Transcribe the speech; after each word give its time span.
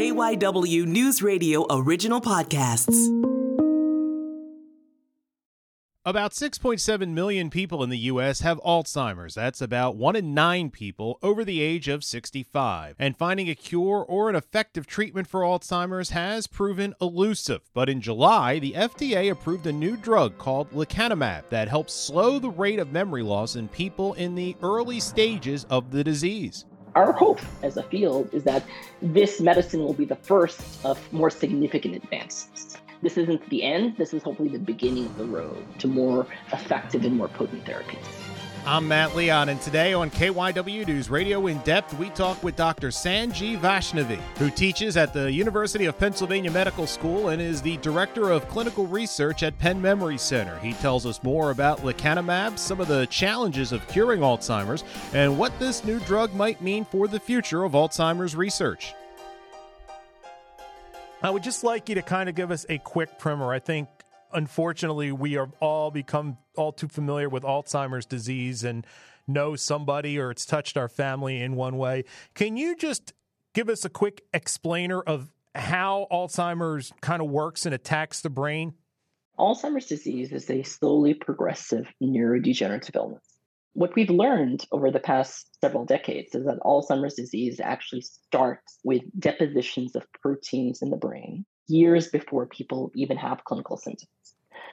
KYW 0.00 0.86
News 0.86 1.22
Radio 1.22 1.66
original 1.68 2.22
podcasts. 2.22 2.96
About 6.06 6.32
6.7 6.32 7.08
million 7.08 7.50
people 7.50 7.84
in 7.84 7.90
the 7.90 7.98
U.S. 7.98 8.40
have 8.40 8.58
Alzheimer's. 8.62 9.34
That's 9.34 9.60
about 9.60 9.96
one 9.96 10.16
in 10.16 10.32
nine 10.32 10.70
people 10.70 11.18
over 11.22 11.44
the 11.44 11.60
age 11.60 11.86
of 11.88 12.02
65. 12.02 12.96
And 12.98 13.14
finding 13.14 13.50
a 13.50 13.54
cure 13.54 14.02
or 14.08 14.30
an 14.30 14.36
effective 14.36 14.86
treatment 14.86 15.28
for 15.28 15.42
Alzheimer's 15.42 16.08
has 16.10 16.46
proven 16.46 16.94
elusive. 16.98 17.60
But 17.74 17.90
in 17.90 18.00
July, 18.00 18.58
the 18.58 18.72
FDA 18.72 19.30
approved 19.30 19.66
a 19.66 19.72
new 19.72 19.98
drug 19.98 20.38
called 20.38 20.70
lecanemab 20.70 21.50
that 21.50 21.68
helps 21.68 21.92
slow 21.92 22.38
the 22.38 22.48
rate 22.48 22.78
of 22.78 22.90
memory 22.90 23.22
loss 23.22 23.56
in 23.56 23.68
people 23.68 24.14
in 24.14 24.34
the 24.34 24.56
early 24.62 24.98
stages 24.98 25.64
of 25.64 25.90
the 25.90 26.02
disease. 26.02 26.64
Our 26.94 27.12
hope 27.12 27.40
as 27.62 27.76
a 27.76 27.82
field 27.84 28.30
is 28.32 28.44
that 28.44 28.64
this 29.00 29.40
medicine 29.40 29.80
will 29.80 29.94
be 29.94 30.04
the 30.04 30.16
first 30.16 30.84
of 30.84 31.12
more 31.12 31.30
significant 31.30 31.96
advances 31.96 32.76
this 33.02 33.16
isn't 33.16 33.48
the 33.48 33.62
end. 33.62 33.96
This 33.96 34.12
is 34.12 34.22
hopefully 34.22 34.50
the 34.50 34.58
beginning 34.58 35.06
of 35.06 35.16
the 35.16 35.24
road 35.24 35.64
to 35.78 35.88
more 35.88 36.26
effective 36.52 37.04
and 37.04 37.16
more 37.16 37.28
potent 37.28 37.64
therapies. 37.64 38.29
I'm 38.66 38.86
Matt 38.86 39.16
Leon, 39.16 39.48
and 39.48 39.60
today 39.62 39.94
on 39.94 40.10
KYW 40.10 40.86
News 40.86 41.08
Radio 41.08 41.46
In 41.46 41.58
Depth, 41.60 41.98
we 41.98 42.10
talk 42.10 42.42
with 42.42 42.56
Dr. 42.56 42.88
Sanjeev 42.88 43.58
Vaishnavi, 43.58 44.18
who 44.36 44.50
teaches 44.50 44.98
at 44.98 45.14
the 45.14 45.32
University 45.32 45.86
of 45.86 45.98
Pennsylvania 45.98 46.50
Medical 46.50 46.86
School 46.86 47.30
and 47.30 47.40
is 47.40 47.62
the 47.62 47.78
Director 47.78 48.30
of 48.30 48.46
Clinical 48.48 48.86
Research 48.86 49.42
at 49.42 49.58
Penn 49.58 49.80
Memory 49.80 50.18
Center. 50.18 50.58
He 50.58 50.74
tells 50.74 51.06
us 51.06 51.22
more 51.22 51.50
about 51.50 51.80
lecanemab, 51.80 52.58
some 52.58 52.82
of 52.82 52.88
the 52.88 53.06
challenges 53.06 53.72
of 53.72 53.88
curing 53.88 54.20
Alzheimer's, 54.20 54.84
and 55.14 55.38
what 55.38 55.58
this 55.58 55.82
new 55.82 55.98
drug 56.00 56.34
might 56.34 56.60
mean 56.60 56.84
for 56.84 57.08
the 57.08 57.18
future 57.18 57.64
of 57.64 57.72
Alzheimer's 57.72 58.36
research. 58.36 58.92
I 61.22 61.30
would 61.30 61.42
just 61.42 61.64
like 61.64 61.88
you 61.88 61.94
to 61.94 62.02
kind 62.02 62.28
of 62.28 62.34
give 62.34 62.50
us 62.50 62.66
a 62.68 62.76
quick 62.76 63.18
primer. 63.18 63.52
I 63.52 63.58
think, 63.58 63.88
unfortunately, 64.32 65.12
we 65.12 65.36
are 65.36 65.50
all 65.60 65.90
become 65.90 66.38
all 66.56 66.72
too 66.72 66.88
familiar 66.88 67.28
with 67.28 67.42
Alzheimer's 67.42 68.06
disease 68.06 68.64
and 68.64 68.86
know 69.26 69.56
somebody 69.56 70.18
or 70.18 70.30
it's 70.30 70.44
touched 70.44 70.76
our 70.76 70.88
family 70.88 71.40
in 71.40 71.54
one 71.54 71.76
way. 71.76 72.04
Can 72.34 72.56
you 72.56 72.76
just 72.76 73.12
give 73.54 73.68
us 73.68 73.84
a 73.84 73.90
quick 73.90 74.22
explainer 74.32 75.00
of 75.00 75.32
how 75.54 76.06
Alzheimer's 76.10 76.92
kind 77.00 77.22
of 77.22 77.28
works 77.28 77.66
and 77.66 77.74
attacks 77.74 78.20
the 78.20 78.30
brain? 78.30 78.74
Alzheimer's 79.38 79.86
disease 79.86 80.32
is 80.32 80.50
a 80.50 80.62
slowly 80.62 81.14
progressive 81.14 81.86
neurodegenerative 82.02 82.94
illness 82.94 83.30
what 83.72 83.94
we've 83.94 84.10
learned 84.10 84.66
over 84.72 84.90
the 84.90 85.00
past 85.00 85.46
several 85.60 85.84
decades 85.84 86.34
is 86.34 86.44
that 86.44 86.58
Alzheimer's 86.60 87.14
disease 87.14 87.60
actually 87.60 88.02
starts 88.02 88.78
with 88.84 89.02
depositions 89.18 89.94
of 89.94 90.06
proteins 90.20 90.82
in 90.82 90.90
the 90.90 90.96
brain 90.96 91.44
years 91.70 92.08
before 92.08 92.46
people 92.46 92.90
even 92.94 93.16
have 93.16 93.44
clinical 93.44 93.76
symptoms. 93.76 94.10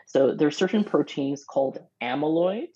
So 0.08 0.34
there 0.34 0.48
are 0.48 0.52
certain 0.52 0.84
proteins 0.84 1.44
called 1.44 1.80
amyloid 2.02 2.70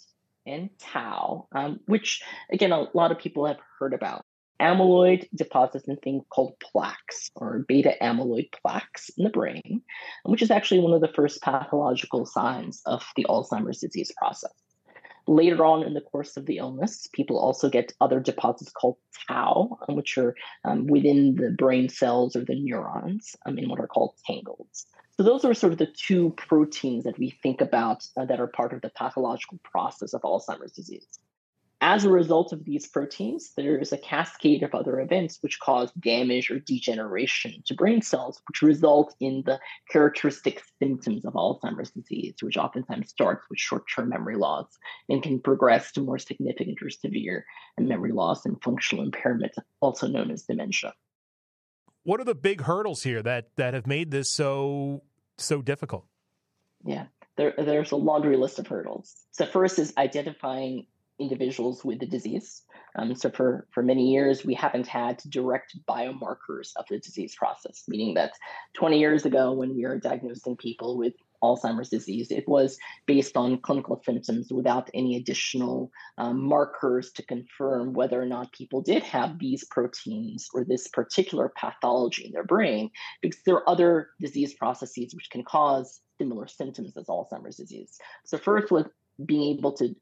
and 0.45 0.69
tau, 0.80 1.47
um, 1.53 1.80
which 1.86 2.22
again, 2.52 2.72
a 2.72 2.88
lot 2.94 3.11
of 3.11 3.19
people 3.19 3.45
have 3.45 3.59
heard 3.80 3.94
about. 3.94 4.25
Amyloid 4.59 5.28
deposits 5.33 5.88
in 5.88 5.97
things 5.97 6.23
called 6.30 6.53
plaques 6.59 7.31
or 7.36 7.66
beta 7.67 7.95
amyloid 8.00 8.50
plaques 8.61 9.09
in 9.17 9.23
the 9.23 9.31
brain, 9.31 9.81
which 10.23 10.44
is 10.44 10.52
actually 10.52 10.81
one 10.81 10.94
of 10.94 11.02
the 11.02 11.11
first 11.16 11.41
pathological 11.41 12.28
signs 12.28 12.81
of 12.85 13.03
the 13.16 13.25
Alzheimer's 13.28 13.80
disease 13.80 14.13
process. 14.17 14.53
Later 15.32 15.64
on 15.64 15.82
in 15.84 15.94
the 15.94 16.02
course 16.02 16.36
of 16.36 16.46
the 16.46 16.58
illness, 16.58 17.08
people 17.14 17.40
also 17.40 17.70
get 17.70 17.94
other 18.02 18.20
deposits 18.20 18.70
called 18.70 18.98
tau, 19.30 19.80
um, 19.88 19.96
which 19.96 20.18
are 20.18 20.36
um, 20.66 20.88
within 20.88 21.36
the 21.36 21.52
brain 21.52 21.88
cells 21.88 22.36
or 22.36 22.44
the 22.44 22.62
neurons 22.62 23.34
um, 23.46 23.58
in 23.58 23.70
what 23.70 23.80
are 23.80 23.88
called 23.88 24.14
tangles. 24.28 24.86
So 25.16 25.24
those 25.24 25.46
are 25.46 25.54
sort 25.54 25.72
of 25.72 25.80
the 25.80 25.88
two 25.88 26.32
proteins 26.32 27.06
that 27.06 27.18
we 27.18 27.30
think 27.42 27.62
about 27.62 28.06
uh, 28.18 28.26
that 28.26 28.42
are 28.42 28.48
part 28.48 28.74
of 28.74 28.82
the 28.82 28.90
pathological 28.90 29.58
process 29.64 30.14
of 30.14 30.22
Alzheimer's 30.24 30.74
disease. 30.74 31.08
As 31.84 32.06
a 32.06 32.12
result 32.12 32.53
of 32.53 32.64
these 32.64 32.88
proteins, 32.88 33.53
there 33.58 33.80
is 33.80 33.92
a 33.92 33.97
cascade 33.97 34.62
of 34.62 34.75
other 34.75 35.00
events 35.00 35.40
which 35.42 35.59
cause 35.59 35.92
damage 35.94 36.52
or 36.52 36.59
degeneration 36.59 37.64
to 37.66 37.74
brain 37.74 38.03
cells, 38.03 38.40
which 38.47 38.62
result 38.62 39.16
in 39.19 39.42
the 39.47 39.59
characteristic 39.90 40.62
symptoms 40.78 41.25
of 41.25 41.34
Alzheimer's 41.34 41.90
disease, 41.90 42.36
which 42.41 42.56
oftentimes 42.56 43.09
starts 43.09 43.47
with 43.50 43.58
short 43.58 43.86
term 43.94 44.09
memory 44.09 44.36
loss 44.36 44.68
and 45.09 45.24
can 45.24 45.40
progress 45.40 45.91
to 45.94 46.02
more 46.02 46.20
significant 46.20 46.84
or 46.84 46.91
severe 46.91 47.47
memory 47.80 48.12
loss 48.12 48.46
and 48.46 48.62
functional 48.62 49.03
impairment, 49.03 49.53
also 49.80 50.08
known 50.08 50.30
as 50.30 50.44
dementia. 50.44 50.94
What 52.03 52.20
are 52.20 52.25
the 52.25 52.36
big 52.36 52.62
hurdles 52.62 53.02
here 53.02 53.24
that, 53.24 53.56
that 53.56 53.74
have 53.74 53.88
made 53.88 54.12
this 54.12 54.30
so 54.30 55.02
so 55.40 55.64
difficult? 55.64 56.06
Yeah, 56.86 57.06
there, 57.38 57.56
there's 57.58 57.91
a 57.91 57.96
laundry 57.96 58.38
list 58.38 58.59
of 58.59 58.68
hurdles. 58.68 59.16
So, 59.31 59.47
first 59.47 59.80
is 59.80 59.94
identifying 59.97 60.86
individuals 61.22 61.86
with 61.86 62.00
the 62.00 62.06
disease. 62.06 62.64
Um, 62.98 63.16
so 63.16 63.30
for, 63.30 63.68
for 63.72 63.84
many 63.84 64.12
years, 64.12 64.44
we 64.44 64.54
haven't 64.54 64.88
had 64.88 65.22
direct 65.30 65.78
biomarkers 65.88 66.72
of 66.76 66.86
the 66.90 67.00
disease 67.00 67.36
process, 67.36 67.84
meaning 67.88 68.16
that 68.16 68.34
20 68.74 69.00
years 69.00 69.26
ago, 69.26 69.54
when 69.54 69.76
we 69.76 69.84
were 69.84 69.98
diagnosing 69.98 70.58
people 70.58 70.98
with 70.98 71.14
Alzheimer's 71.42 71.90
disease, 71.90 72.32
it 72.32 72.48
was 72.48 72.78
based 73.06 73.36
on 73.36 73.59
clinical 73.62 74.02
symptoms 74.06 74.52
without 74.52 74.90
any 74.94 75.16
additional 75.16 75.92
um, 76.18 76.44
markers 76.44 77.12
to 77.14 77.24
confirm 77.24 77.94
whether 77.94 78.22
or 78.22 78.26
not 78.26 78.52
people 78.52 78.82
did 78.82 79.03
have 79.03 79.40
these 79.40 79.64
proteins 79.64 80.50
or 80.53 80.64
this 80.64 80.88
particular 80.88 81.52
pathology 81.56 82.26
in 82.26 82.32
their 82.32 82.44
brain, 82.44 82.92
because 83.22 83.42
there 83.46 83.56
are 83.56 83.70
other 83.70 84.09
disease 84.20 84.53
processes 84.53 85.16
which 85.16 85.30
can 85.32 85.44
cause 85.44 86.02
similar 86.20 86.48
symptoms 86.48 86.96
as 86.98 87.08
Alzheimer's 87.08 87.58
disease. 87.58 87.98
So, 88.26 88.38
first 88.38 88.72
was 88.72 88.86
being 89.26 89.58
able 89.58 89.74
to 89.74 89.96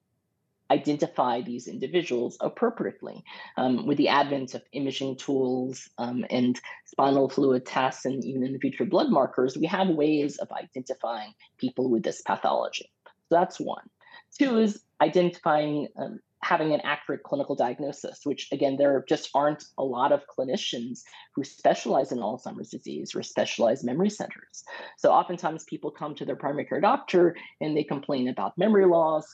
identify 0.72 1.42
these 1.42 1.68
individuals 1.68 2.38
appropriately. 2.42 3.24
Um, 3.58 3.86
with 3.86 3.98
the 3.98 4.10
advent 4.10 4.56
of 4.56 4.64
imaging 4.72 5.18
tools 5.18 5.90
um, 5.98 6.26
and 6.30 6.60
spinal 6.86 7.30
fluid 7.30 7.66
tests, 7.66 8.06
and 8.06 8.24
even 8.24 8.44
in 8.44 8.54
the 8.54 8.60
future, 8.60 8.86
blood 8.86 9.10
markers, 9.10 9.58
we 9.58 9.68
have 9.68 9.90
ways 9.90 10.38
of 10.38 10.52
identifying 10.52 11.34
people 11.58 11.90
with 11.90 12.04
this 12.04 12.22
pathology. 12.22 12.92
So 13.30 13.36
that's 13.36 13.60
one. 13.60 13.90
Two 14.38 14.60
is 14.60 14.82
identifying. 15.02 15.88
Um, 15.98 16.20
having 16.42 16.74
an 16.74 16.80
accurate 16.84 17.24
clinical 17.24 17.56
diagnosis, 17.56 18.22
which 18.24 18.48
again, 18.52 18.78
there 18.78 19.04
just 19.08 19.30
aren't 19.34 19.66
a 19.78 19.84
lot 19.84 20.12
of 20.12 20.24
clinicians 20.26 21.02
who 21.36 21.44
specialize 21.44 22.12
in 22.12 22.20
Alzheimer's 22.20 22.70
disease 22.70 23.14
or 23.14 23.24
specialized 23.24 23.84
memory 23.84 24.10
centers. 24.10 24.64
So 24.98 25.12
oftentimes 25.12 25.66
people 25.66 25.92
come 25.92 26.16
to 26.16 26.26
their 26.26 26.38
primary 26.38 26.66
care 26.66 26.80
doctor 26.80 27.36
and 27.60 27.76
they 27.76 27.84
complain 27.84 28.30
about 28.30 28.58
memory 28.58 28.86
loss, 28.86 29.26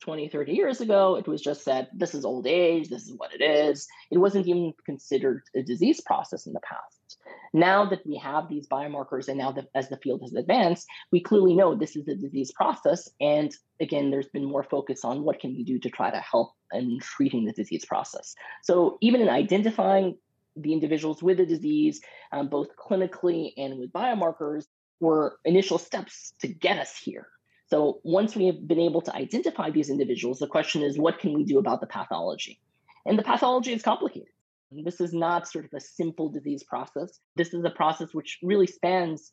20, 0.00 0.28
30 0.28 0.52
years 0.52 0.80
ago, 0.80 1.16
it 1.16 1.26
was 1.26 1.40
just 1.40 1.64
said, 1.64 1.88
this 1.94 2.14
is 2.14 2.24
old 2.24 2.46
age, 2.46 2.88
this 2.88 3.06
is 3.06 3.14
what 3.16 3.32
it 3.32 3.42
is. 3.42 3.86
It 4.10 4.18
wasn't 4.18 4.46
even 4.46 4.74
considered 4.84 5.42
a 5.54 5.62
disease 5.62 6.00
process 6.00 6.46
in 6.46 6.52
the 6.52 6.60
past. 6.60 7.18
Now 7.52 7.86
that 7.86 8.04
we 8.06 8.16
have 8.16 8.48
these 8.48 8.66
biomarkers, 8.66 9.28
and 9.28 9.38
now 9.38 9.52
that 9.52 9.68
as 9.74 9.88
the 9.88 9.96
field 9.98 10.22
has 10.22 10.34
advanced, 10.34 10.86
we 11.12 11.20
clearly 11.20 11.54
know 11.54 11.74
this 11.74 11.96
is 11.96 12.08
a 12.08 12.14
disease 12.14 12.52
process. 12.52 13.08
And 13.20 13.54
again, 13.80 14.10
there's 14.10 14.28
been 14.28 14.44
more 14.44 14.64
focus 14.64 15.04
on 15.04 15.22
what 15.22 15.40
can 15.40 15.54
we 15.54 15.64
do 15.64 15.78
to 15.78 15.90
try 15.90 16.10
to 16.10 16.20
help 16.20 16.52
in 16.72 16.98
treating 17.00 17.44
the 17.44 17.52
disease 17.52 17.84
process. 17.84 18.34
So 18.62 18.98
even 19.00 19.20
in 19.20 19.28
identifying 19.28 20.18
the 20.56 20.72
individuals 20.72 21.22
with 21.22 21.38
the 21.38 21.46
disease, 21.46 22.00
um, 22.32 22.48
both 22.48 22.68
clinically 22.76 23.52
and 23.56 23.78
with 23.78 23.92
biomarkers, 23.92 24.66
were 25.00 25.38
initial 25.44 25.78
steps 25.78 26.32
to 26.40 26.48
get 26.48 26.78
us 26.78 26.96
here. 26.96 27.28
So 27.74 27.98
once 28.04 28.36
we 28.36 28.46
have 28.46 28.68
been 28.68 28.78
able 28.78 29.00
to 29.00 29.12
identify 29.12 29.68
these 29.68 29.90
individuals, 29.90 30.38
the 30.38 30.46
question 30.46 30.84
is, 30.84 30.96
what 30.96 31.18
can 31.18 31.32
we 31.32 31.42
do 31.42 31.58
about 31.58 31.80
the 31.80 31.88
pathology? 31.88 32.60
And 33.04 33.18
the 33.18 33.24
pathology 33.24 33.72
is 33.72 33.82
complicated. 33.82 34.28
This 34.70 35.00
is 35.00 35.12
not 35.12 35.48
sort 35.48 35.64
of 35.64 35.72
a 35.74 35.80
simple 35.80 36.28
disease 36.28 36.62
process. 36.62 37.18
This 37.34 37.52
is 37.52 37.64
a 37.64 37.70
process 37.70 38.14
which 38.14 38.38
really 38.44 38.68
spans 38.68 39.32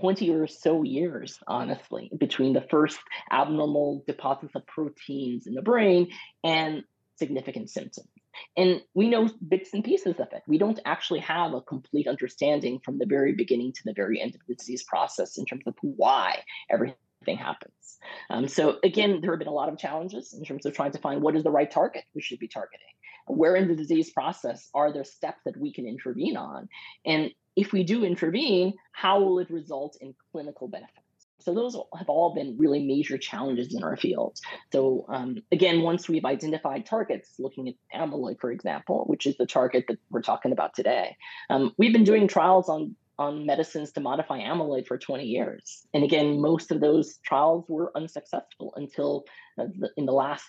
20 0.00 0.30
or 0.30 0.46
so 0.46 0.82
years, 0.82 1.38
honestly, 1.46 2.10
between 2.18 2.54
the 2.54 2.64
first 2.70 2.98
abnormal 3.30 4.02
deposits 4.06 4.54
of 4.54 4.66
proteins 4.66 5.46
in 5.46 5.52
the 5.52 5.60
brain 5.60 6.08
and 6.42 6.84
significant 7.16 7.68
symptoms. 7.68 8.08
And 8.56 8.80
we 8.94 9.10
know 9.10 9.28
bits 9.46 9.74
and 9.74 9.84
pieces 9.84 10.18
of 10.18 10.28
it. 10.32 10.42
We 10.46 10.56
don't 10.56 10.80
actually 10.86 11.20
have 11.20 11.52
a 11.52 11.60
complete 11.60 12.08
understanding 12.08 12.80
from 12.82 12.96
the 12.96 13.04
very 13.04 13.34
beginning 13.34 13.72
to 13.72 13.82
the 13.84 13.92
very 13.92 14.22
end 14.22 14.34
of 14.34 14.40
the 14.48 14.54
disease 14.54 14.84
process 14.84 15.36
in 15.36 15.44
terms 15.44 15.64
of 15.66 15.74
why 15.82 16.44
everything 16.70 16.96
thing 17.22 17.36
happens. 17.36 17.98
Um, 18.30 18.48
so 18.48 18.78
again, 18.82 19.20
there 19.20 19.32
have 19.32 19.38
been 19.38 19.48
a 19.48 19.52
lot 19.52 19.68
of 19.68 19.78
challenges 19.78 20.32
in 20.32 20.44
terms 20.44 20.66
of 20.66 20.74
trying 20.74 20.92
to 20.92 20.98
find 20.98 21.22
what 21.22 21.36
is 21.36 21.44
the 21.44 21.50
right 21.50 21.70
target 21.70 22.04
we 22.14 22.22
should 22.22 22.38
be 22.38 22.48
targeting. 22.48 22.86
Where 23.26 23.54
in 23.54 23.68
the 23.68 23.76
disease 23.76 24.10
process 24.10 24.68
are 24.74 24.92
there 24.92 25.04
steps 25.04 25.40
that 25.44 25.56
we 25.56 25.72
can 25.72 25.86
intervene 25.86 26.36
on? 26.36 26.68
And 27.06 27.30
if 27.54 27.72
we 27.72 27.84
do 27.84 28.04
intervene, 28.04 28.74
how 28.92 29.20
will 29.20 29.38
it 29.38 29.50
result 29.50 29.96
in 30.00 30.14
clinical 30.32 30.68
benefits? 30.68 30.98
So 31.42 31.54
those 31.54 31.76
have 31.96 32.08
all 32.08 32.34
been 32.34 32.56
really 32.58 32.84
major 32.84 33.18
challenges 33.18 33.74
in 33.74 33.82
our 33.82 33.96
field. 33.96 34.38
So 34.72 35.06
um, 35.08 35.42
again, 35.50 35.82
once 35.82 36.08
we've 36.08 36.24
identified 36.24 36.86
targets, 36.86 37.30
looking 37.38 37.68
at 37.68 37.74
amyloid, 38.00 38.40
for 38.40 38.50
example, 38.52 39.04
which 39.06 39.26
is 39.26 39.36
the 39.36 39.46
target 39.46 39.86
that 39.88 39.98
we're 40.10 40.22
talking 40.22 40.52
about 40.52 40.74
today, 40.74 41.16
um, 41.50 41.74
we've 41.78 41.92
been 41.92 42.04
doing 42.04 42.28
trials 42.28 42.68
on 42.68 42.94
on 43.18 43.46
medicines 43.46 43.92
to 43.92 44.00
modify 44.00 44.40
amyloid 44.40 44.86
for 44.86 44.98
20 44.98 45.24
years. 45.24 45.86
And 45.94 46.02
again, 46.04 46.40
most 46.40 46.70
of 46.70 46.80
those 46.80 47.18
trials 47.24 47.64
were 47.68 47.92
unsuccessful 47.96 48.72
until 48.76 49.24
uh, 49.58 49.66
the, 49.78 49.90
in 49.96 50.06
the 50.06 50.12
last 50.12 50.46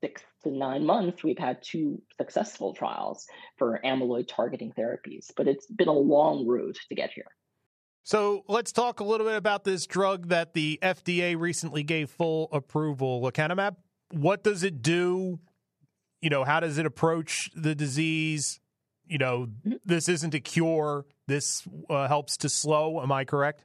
six 0.00 0.22
to 0.42 0.50
nine 0.50 0.84
months, 0.84 1.22
we've 1.22 1.38
had 1.38 1.62
two 1.62 2.02
successful 2.18 2.74
trials 2.74 3.26
for 3.56 3.80
amyloid 3.84 4.26
targeting 4.28 4.72
therapies. 4.72 5.30
But 5.36 5.48
it's 5.48 5.66
been 5.66 5.88
a 5.88 5.92
long 5.92 6.46
road 6.46 6.76
to 6.88 6.94
get 6.94 7.10
here. 7.12 7.26
So 8.04 8.42
let's 8.48 8.72
talk 8.72 8.98
a 8.98 9.04
little 9.04 9.26
bit 9.26 9.36
about 9.36 9.62
this 9.62 9.86
drug 9.86 10.28
that 10.28 10.54
the 10.54 10.78
FDA 10.82 11.38
recently 11.38 11.84
gave 11.84 12.10
full 12.10 12.48
approval, 12.52 13.22
lecanemab. 13.22 13.76
What 14.10 14.42
does 14.42 14.64
it 14.64 14.82
do? 14.82 15.38
You 16.20 16.30
know, 16.30 16.44
how 16.44 16.60
does 16.60 16.78
it 16.78 16.86
approach 16.86 17.50
the 17.54 17.74
disease? 17.74 18.60
You 19.06 19.18
know, 19.18 19.48
mm-hmm. 19.66 19.72
this 19.84 20.08
isn't 20.08 20.34
a 20.34 20.40
cure. 20.40 21.06
This 21.26 21.66
uh, 21.90 22.08
helps 22.08 22.36
to 22.38 22.48
slow. 22.48 23.00
Am 23.02 23.12
I 23.12 23.24
correct? 23.24 23.64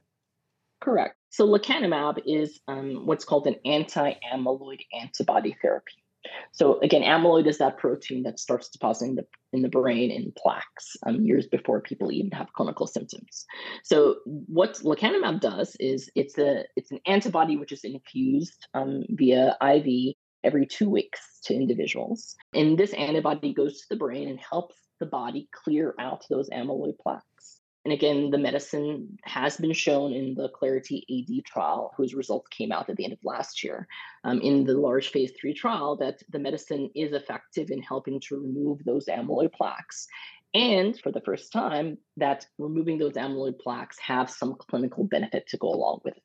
Correct. 0.80 1.16
So 1.30 1.46
lecanemab 1.46 2.20
is 2.26 2.60
um, 2.68 3.06
what's 3.06 3.24
called 3.24 3.46
an 3.46 3.56
anti-amyloid 3.64 4.80
antibody 4.98 5.56
therapy. 5.60 6.04
So 6.52 6.80
again, 6.80 7.02
amyloid 7.02 7.46
is 7.46 7.58
that 7.58 7.78
protein 7.78 8.22
that 8.24 8.38
starts 8.38 8.68
depositing 8.68 9.14
the, 9.14 9.26
in 9.52 9.62
the 9.62 9.68
brain 9.68 10.10
in 10.10 10.32
plaques 10.36 10.96
um, 11.06 11.22
years 11.22 11.46
before 11.46 11.80
people 11.80 12.12
even 12.12 12.30
have 12.32 12.52
clinical 12.52 12.86
symptoms. 12.86 13.46
So 13.84 14.16
what 14.26 14.74
lecanemab 14.74 15.40
does 15.40 15.76
is 15.80 16.10
it's 16.14 16.38
a 16.38 16.64
it's 16.76 16.90
an 16.90 17.00
antibody 17.06 17.56
which 17.56 17.72
is 17.72 17.84
infused 17.84 18.66
um, 18.74 19.04
via 19.10 19.56
IV 19.62 20.14
every 20.44 20.66
two 20.66 20.88
weeks 20.88 21.20
to 21.44 21.54
individuals, 21.54 22.36
and 22.54 22.78
this 22.78 22.92
antibody 22.92 23.54
goes 23.54 23.80
to 23.80 23.86
the 23.90 23.96
brain 23.96 24.28
and 24.28 24.38
helps 24.38 24.76
the 25.00 25.06
body 25.06 25.48
clear 25.52 25.94
out 25.98 26.24
those 26.28 26.50
amyloid 26.50 26.98
plaques. 26.98 27.60
And 27.84 27.92
again, 27.92 28.30
the 28.30 28.38
medicine 28.38 29.18
has 29.24 29.56
been 29.56 29.72
shown 29.72 30.12
in 30.12 30.34
the 30.34 30.48
Clarity 30.50 31.06
AD 31.08 31.44
trial, 31.46 31.94
whose 31.96 32.14
results 32.14 32.48
came 32.48 32.70
out 32.70 32.90
at 32.90 32.96
the 32.96 33.04
end 33.04 33.14
of 33.14 33.18
last 33.24 33.64
year, 33.64 33.86
um, 34.24 34.40
in 34.40 34.64
the 34.64 34.74
large 34.74 35.08
phase 35.08 35.32
three 35.40 35.54
trial, 35.54 35.96
that 35.96 36.22
the 36.28 36.38
medicine 36.38 36.90
is 36.94 37.12
effective 37.12 37.70
in 37.70 37.80
helping 37.80 38.20
to 38.20 38.40
remove 38.40 38.84
those 38.84 39.06
amyloid 39.06 39.52
plaques. 39.52 40.06
And 40.52 40.98
for 41.00 41.12
the 41.12 41.20
first 41.20 41.52
time, 41.52 41.98
that 42.16 42.46
removing 42.58 42.98
those 42.98 43.14
amyloid 43.14 43.58
plaques 43.58 43.98
have 44.00 44.28
some 44.28 44.56
clinical 44.56 45.04
benefit 45.04 45.46
to 45.48 45.56
go 45.56 45.68
along 45.68 46.00
with 46.04 46.16
it. 46.16 46.22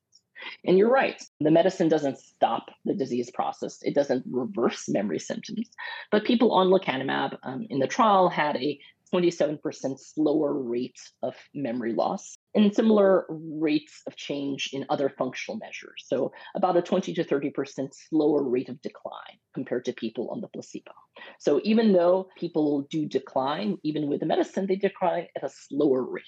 And 0.65 0.77
you're 0.77 0.91
right, 0.91 1.21
the 1.39 1.51
medicine 1.51 1.89
doesn't 1.89 2.17
stop 2.17 2.69
the 2.85 2.93
disease 2.93 3.31
process. 3.31 3.79
It 3.81 3.95
doesn't 3.95 4.25
reverse 4.29 4.87
memory 4.89 5.19
symptoms. 5.19 5.69
But 6.11 6.25
people 6.25 6.51
on 6.51 6.67
lecanemab 6.67 7.37
um, 7.43 7.67
in 7.69 7.79
the 7.79 7.87
trial 7.87 8.29
had 8.29 8.55
a 8.57 8.79
27% 9.13 9.99
slower 9.99 10.53
rate 10.53 10.99
of 11.21 11.35
memory 11.53 11.93
loss 11.93 12.35
and 12.55 12.73
similar 12.73 13.25
rates 13.29 14.01
of 14.07 14.15
change 14.15 14.71
in 14.73 14.85
other 14.89 15.07
functional 15.07 15.57
measures. 15.57 16.03
So, 16.05 16.31
about 16.55 16.77
a 16.77 16.81
20 16.81 17.13
to 17.13 17.23
30% 17.23 17.89
slower 17.91 18.43
rate 18.43 18.69
of 18.69 18.81
decline 18.81 19.37
compared 19.53 19.85
to 19.85 19.93
people 19.93 20.29
on 20.31 20.41
the 20.41 20.47
placebo. 20.47 20.91
So, 21.39 21.61
even 21.63 21.93
though 21.93 22.27
people 22.37 22.87
do 22.89 23.05
decline, 23.05 23.77
even 23.83 24.07
with 24.07 24.19
the 24.19 24.25
medicine, 24.25 24.65
they 24.65 24.77
decline 24.77 25.27
at 25.35 25.43
a 25.43 25.49
slower 25.49 26.01
rate. 26.01 26.23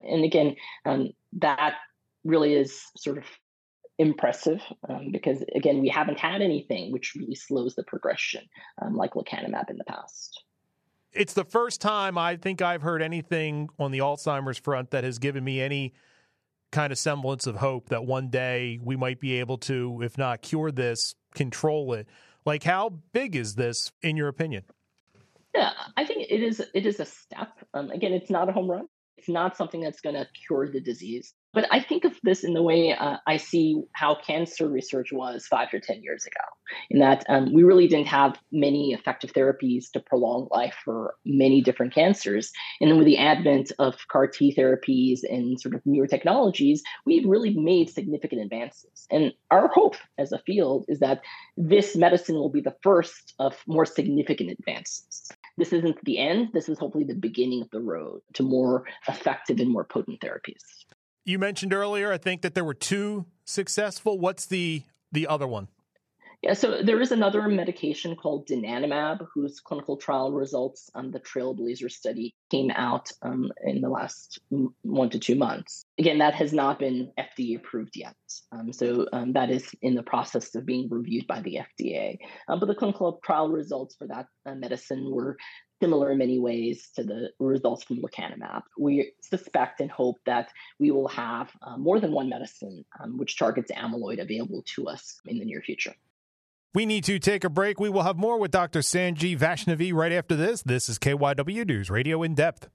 And 0.00 0.24
again, 0.24 0.56
um, 0.86 1.10
that 1.34 1.74
really 2.24 2.54
is 2.54 2.82
sort 2.96 3.18
of 3.18 3.24
impressive 4.00 4.62
um, 4.88 5.10
because, 5.12 5.44
again, 5.54 5.80
we 5.80 5.88
haven't 5.88 6.18
had 6.18 6.42
anything 6.42 6.90
which 6.90 7.14
really 7.14 7.34
slows 7.34 7.74
the 7.74 7.84
progression 7.84 8.42
um, 8.80 8.96
like 8.96 9.12
lecanemab 9.12 9.68
in 9.70 9.76
the 9.76 9.84
past 9.84 10.42
it's 11.12 11.34
the 11.34 11.44
first 11.44 11.80
time 11.80 12.16
I 12.16 12.36
think 12.36 12.62
I've 12.62 12.82
heard 12.82 13.02
anything 13.02 13.68
on 13.78 13.90
the 13.90 13.98
Alzheimer's 13.98 14.58
front 14.58 14.90
that 14.90 15.04
has 15.04 15.18
given 15.18 15.42
me 15.42 15.60
any 15.60 15.94
kind 16.70 16.92
of 16.92 16.98
semblance 16.98 17.46
of 17.46 17.56
hope 17.56 17.88
that 17.88 18.04
one 18.04 18.28
day 18.28 18.78
we 18.82 18.96
might 18.96 19.20
be 19.20 19.40
able 19.40 19.58
to, 19.58 20.00
if 20.02 20.16
not 20.16 20.42
cure 20.42 20.70
this, 20.70 21.14
control 21.34 21.92
it. 21.94 22.08
Like, 22.46 22.62
how 22.62 23.00
big 23.12 23.36
is 23.36 23.54
this, 23.54 23.92
in 24.02 24.16
your 24.16 24.28
opinion? 24.28 24.64
Yeah, 25.54 25.72
I 25.96 26.04
think 26.04 26.26
it 26.30 26.42
is. 26.42 26.62
It 26.74 26.86
is 26.86 27.00
a 27.00 27.04
step. 27.04 27.48
Um, 27.74 27.90
again, 27.90 28.12
it's 28.12 28.30
not 28.30 28.48
a 28.48 28.52
home 28.52 28.70
run. 28.70 28.86
It's 29.16 29.28
not 29.28 29.56
something 29.56 29.80
that's 29.80 30.00
going 30.00 30.14
to 30.14 30.26
cure 30.46 30.70
the 30.70 30.80
disease. 30.80 31.34
But 31.52 31.66
I 31.70 31.80
think 31.80 32.04
of 32.04 32.16
this 32.22 32.44
in 32.44 32.54
the 32.54 32.62
way 32.62 32.92
uh, 32.92 33.16
I 33.26 33.36
see 33.36 33.82
how 33.92 34.14
cancer 34.14 34.68
research 34.68 35.10
was 35.12 35.46
five 35.46 35.68
or 35.72 35.80
10 35.80 36.02
years 36.02 36.24
ago, 36.24 36.44
in 36.90 37.00
that 37.00 37.24
um, 37.28 37.52
we 37.52 37.64
really 37.64 37.88
didn't 37.88 38.06
have 38.06 38.38
many 38.52 38.92
effective 38.92 39.32
therapies 39.32 39.90
to 39.92 40.00
prolong 40.00 40.48
life 40.50 40.76
for 40.84 41.14
many 41.24 41.60
different 41.60 41.92
cancers. 41.92 42.52
And 42.80 42.90
then 42.90 42.98
with 42.98 43.06
the 43.06 43.18
advent 43.18 43.72
of 43.78 43.96
CAR 44.08 44.28
T 44.28 44.54
therapies 44.56 45.20
and 45.28 45.60
sort 45.60 45.74
of 45.74 45.82
newer 45.84 46.06
technologies, 46.06 46.82
we've 47.04 47.26
really 47.26 47.54
made 47.54 47.90
significant 47.90 48.42
advances. 48.42 49.06
And 49.10 49.32
our 49.50 49.68
hope 49.68 49.96
as 50.18 50.30
a 50.32 50.38
field 50.38 50.84
is 50.88 51.00
that 51.00 51.22
this 51.56 51.96
medicine 51.96 52.36
will 52.36 52.50
be 52.50 52.60
the 52.60 52.76
first 52.82 53.34
of 53.40 53.56
more 53.66 53.86
significant 53.86 54.50
advances 54.50 55.30
this 55.60 55.72
isn't 55.74 56.02
the 56.04 56.18
end. 56.18 56.48
This 56.54 56.68
is 56.68 56.78
hopefully 56.78 57.04
the 57.04 57.14
beginning 57.14 57.60
of 57.62 57.70
the 57.70 57.80
road 57.80 58.22
to 58.34 58.42
more 58.42 58.84
effective 59.06 59.60
and 59.60 59.70
more 59.70 59.84
potent 59.84 60.20
therapies. 60.20 60.62
You 61.30 61.38
mentioned 61.38 61.72
earlier, 61.72 62.12
I 62.12 62.18
think 62.18 62.42
that 62.42 62.56
there 62.56 62.64
were 62.64 62.74
two 62.74 63.24
successful. 63.44 64.18
What's 64.18 64.46
the 64.46 64.82
the 65.12 65.28
other 65.28 65.46
one? 65.46 65.68
Yeah, 66.42 66.54
so 66.54 66.82
there 66.82 67.00
is 67.00 67.12
another 67.12 67.46
medication 67.46 68.16
called 68.16 68.48
donanemab, 68.48 69.28
whose 69.32 69.60
clinical 69.60 69.96
trial 69.96 70.32
results 70.32 70.90
on 70.92 71.12
the 71.12 71.20
Trailblazer 71.20 71.88
study 71.88 72.34
came 72.50 72.72
out 72.72 73.12
um, 73.22 73.52
in 73.64 73.80
the 73.80 73.88
last 73.90 74.40
one 74.82 75.10
to 75.10 75.20
two 75.20 75.36
months. 75.36 75.84
Again, 76.00 76.18
that 76.18 76.34
has 76.34 76.52
not 76.52 76.80
been 76.80 77.12
FDA 77.16 77.56
approved 77.58 77.94
yet. 77.94 78.16
Um, 78.50 78.72
so 78.72 79.06
um, 79.12 79.34
that 79.34 79.50
is 79.50 79.70
in 79.82 79.94
the 79.94 80.02
process 80.02 80.52
of 80.56 80.66
being 80.66 80.88
reviewed 80.90 81.28
by 81.28 81.42
the 81.42 81.60
FDA. 81.78 82.16
Um, 82.48 82.58
but 82.58 82.66
the 82.66 82.74
clinical 82.74 83.20
trial 83.22 83.50
results 83.50 83.94
for 83.94 84.08
that 84.08 84.26
uh, 84.46 84.56
medicine 84.56 85.12
were 85.12 85.36
similar 85.80 86.12
in 86.12 86.18
many 86.18 86.38
ways 86.38 86.90
to 86.94 87.02
the 87.02 87.30
results 87.38 87.82
from 87.84 88.02
lecanemab. 88.02 88.62
We 88.78 89.12
suspect 89.20 89.80
and 89.80 89.90
hope 89.90 90.18
that 90.26 90.50
we 90.78 90.90
will 90.90 91.08
have 91.08 91.50
uh, 91.62 91.76
more 91.76 91.98
than 91.98 92.12
one 92.12 92.28
medicine 92.28 92.84
um, 93.02 93.16
which 93.16 93.38
targets 93.38 93.72
amyloid 93.72 94.20
available 94.20 94.62
to 94.74 94.86
us 94.88 95.20
in 95.26 95.38
the 95.38 95.44
near 95.44 95.62
future. 95.62 95.94
We 96.72 96.86
need 96.86 97.02
to 97.04 97.18
take 97.18 97.42
a 97.42 97.50
break. 97.50 97.80
We 97.80 97.88
will 97.88 98.04
have 98.04 98.16
more 98.16 98.38
with 98.38 98.52
Dr. 98.52 98.80
Sanjeev 98.80 99.38
Vaishnavi 99.38 99.92
right 99.92 100.12
after 100.12 100.36
this. 100.36 100.62
This 100.62 100.88
is 100.88 101.00
KYW 101.00 101.66
News 101.66 101.90
Radio 101.90 102.22
in 102.22 102.34
Depth. 102.34 102.68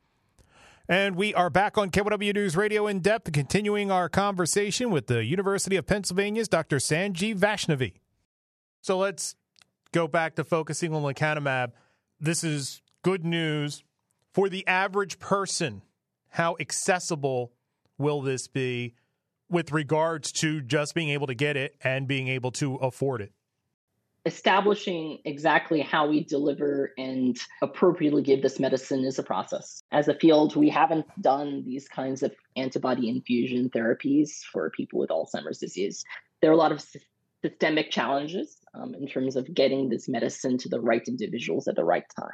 And 0.89 1.15
we 1.15 1.33
are 1.33 1.49
back 1.49 1.77
on 1.77 1.89
KYW 1.89 2.33
News 2.33 2.57
Radio 2.57 2.87
in 2.87 2.99
Depth, 2.99 3.31
continuing 3.31 3.89
our 3.89 4.09
conversation 4.09 4.91
with 4.91 5.07
the 5.07 5.23
University 5.23 5.77
of 5.77 5.87
Pennsylvania's 5.87 6.47
Dr. 6.49 6.77
Sanjeev 6.77 7.37
Vaishnavi. 7.39 7.93
So 8.81 8.97
let's 8.97 9.35
go 9.93 10.07
back 10.07 10.35
to 10.35 10.43
focusing 10.43 10.93
on 10.93 11.01
lecanemab. 11.01 11.71
This 12.19 12.43
is 12.43 12.81
good 13.05 13.23
news 13.23 13.83
for 14.33 14.49
the 14.49 14.65
average 14.65 15.19
person. 15.19 15.83
How 16.29 16.55
accessible 16.59 17.53
will 17.99 18.19
this 18.23 18.47
be 18.47 18.95
with 19.47 19.71
regards 19.71 20.31
to 20.31 20.59
just 20.59 20.95
being 20.95 21.09
able 21.09 21.27
to 21.27 21.35
get 21.35 21.55
it 21.55 21.75
and 21.83 22.07
being 22.07 22.29
able 22.29 22.49
to 22.53 22.77
afford 22.77 23.21
it? 23.21 23.31
Establishing 24.25 25.19
exactly 25.23 25.81
how 25.81 26.09
we 26.09 26.23
deliver 26.23 26.93
and 26.97 27.37
appropriately 27.61 28.23
give 28.23 28.41
this 28.41 28.59
medicine 28.59 29.05
is 29.05 29.19
a 29.19 29.23
process. 29.23 29.83
As 29.91 30.07
a 30.07 30.15
field, 30.15 30.55
we 30.55 30.71
haven't 30.71 31.05
done 31.21 31.63
these 31.63 31.87
kinds 31.87 32.23
of 32.23 32.33
antibody 32.55 33.07
infusion 33.07 33.69
therapies 33.69 34.39
for 34.51 34.71
people 34.71 34.97
with 34.97 35.11
Alzheimer's 35.11 35.59
disease. 35.59 36.03
There 36.41 36.49
are 36.49 36.55
a 36.55 36.57
lot 36.57 36.71
of 36.71 36.83
systemic 37.43 37.91
challenges 37.91 38.57
um, 38.73 38.95
in 38.95 39.07
terms 39.07 39.35
of 39.35 39.53
getting 39.53 39.89
this 39.89 40.09
medicine 40.09 40.57
to 40.57 40.69
the 40.69 40.81
right 40.81 41.07
individuals 41.07 41.67
at 41.67 41.75
the 41.75 41.83
right 41.83 42.05
time. 42.19 42.33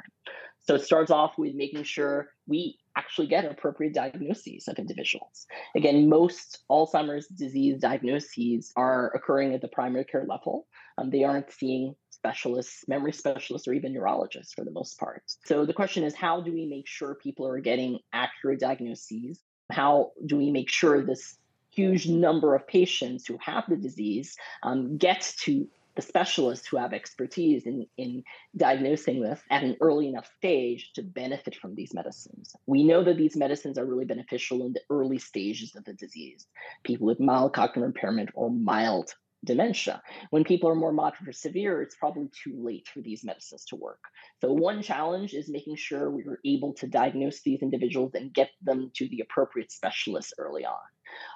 So 0.64 0.74
it 0.74 0.82
starts 0.82 1.10
off 1.10 1.38
with 1.38 1.54
making 1.54 1.84
sure 1.84 2.28
we 2.46 2.78
actually 2.96 3.26
get 3.26 3.44
appropriate 3.44 3.94
diagnoses 3.94 4.68
of 4.68 4.78
individuals. 4.78 5.46
Again, 5.74 6.08
most 6.08 6.60
Alzheimer's 6.70 7.26
disease 7.26 7.80
diagnoses 7.80 8.72
are 8.76 9.10
occurring 9.14 9.54
at 9.54 9.60
the 9.60 9.68
primary 9.68 10.04
care 10.04 10.24
level. 10.28 10.66
Um, 10.98 11.10
they 11.10 11.24
aren't 11.24 11.50
seeing 11.50 11.94
specialists, 12.10 12.84
memory 12.86 13.12
specialists, 13.12 13.66
or 13.66 13.72
even 13.72 13.92
neurologists 13.92 14.52
for 14.54 14.64
the 14.64 14.70
most 14.70 14.98
part. 14.98 15.22
So 15.44 15.66
the 15.66 15.72
question 15.72 16.04
is 16.04 16.14
how 16.14 16.40
do 16.40 16.52
we 16.52 16.66
make 16.66 16.86
sure 16.86 17.16
people 17.16 17.46
are 17.46 17.58
getting 17.58 17.98
accurate 18.12 18.60
diagnoses? 18.60 19.40
How 19.70 20.12
do 20.26 20.36
we 20.36 20.50
make 20.50 20.70
sure 20.70 21.04
this 21.04 21.38
huge 21.70 22.06
number 22.06 22.54
of 22.54 22.66
patients 22.66 23.26
who 23.26 23.38
have 23.40 23.64
the 23.68 23.76
disease 23.76 24.36
um, 24.62 24.98
get 24.98 25.34
to 25.40 25.66
the 25.94 26.02
specialists 26.02 26.66
who 26.66 26.76
have 26.76 26.92
expertise 26.92 27.66
in, 27.66 27.86
in 27.96 28.22
diagnosing 28.56 29.20
this 29.20 29.40
at 29.50 29.62
an 29.62 29.76
early 29.80 30.08
enough 30.08 30.30
stage 30.38 30.92
to 30.94 31.02
benefit 31.02 31.54
from 31.54 31.74
these 31.74 31.94
medicines. 31.94 32.54
We 32.66 32.84
know 32.84 33.04
that 33.04 33.16
these 33.16 33.36
medicines 33.36 33.78
are 33.78 33.84
really 33.84 34.04
beneficial 34.04 34.64
in 34.64 34.72
the 34.72 34.82
early 34.90 35.18
stages 35.18 35.76
of 35.76 35.84
the 35.84 35.92
disease. 35.92 36.46
People 36.84 37.06
with 37.06 37.20
mild 37.20 37.54
cognitive 37.54 37.84
impairment 37.84 38.30
or 38.34 38.50
mild 38.50 39.14
dementia. 39.44 40.02
When 40.30 40.44
people 40.44 40.70
are 40.70 40.74
more 40.74 40.92
moderate 40.92 41.28
or 41.28 41.32
severe, 41.32 41.82
it's 41.82 41.96
probably 41.96 42.30
too 42.44 42.54
late 42.56 42.88
for 42.92 43.00
these 43.00 43.24
medicines 43.24 43.64
to 43.66 43.76
work. 43.76 44.00
So, 44.40 44.52
one 44.52 44.82
challenge 44.82 45.34
is 45.34 45.48
making 45.48 45.76
sure 45.76 46.10
we 46.10 46.24
are 46.24 46.38
able 46.44 46.74
to 46.74 46.86
diagnose 46.86 47.40
these 47.42 47.62
individuals 47.62 48.12
and 48.14 48.32
get 48.32 48.50
them 48.62 48.90
to 48.94 49.08
the 49.08 49.20
appropriate 49.20 49.72
specialists 49.72 50.32
early 50.38 50.64
on. 50.64 50.78